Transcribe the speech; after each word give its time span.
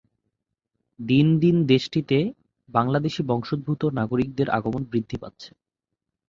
দিন 0.99 1.27
দিন 1.39 1.55
দেশটিতে 1.67 2.17
বাংলাদেশি 2.69 3.21
বংশোদ্ভূত 3.23 3.81
নাগরিকদের 3.99 4.47
আগমন 4.49 4.81
বৃদ্ধি 4.91 5.17
পাচ্ছে। 5.17 5.49